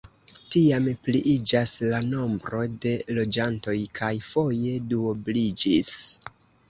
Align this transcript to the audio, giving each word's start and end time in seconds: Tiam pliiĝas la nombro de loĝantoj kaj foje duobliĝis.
Tiam 0.53 0.85
pliiĝas 1.07 1.73
la 1.91 1.99
nombro 2.13 2.63
de 2.85 2.95
loĝantoj 3.19 3.77
kaj 4.01 4.13
foje 4.33 4.75
duobliĝis. 4.95 5.93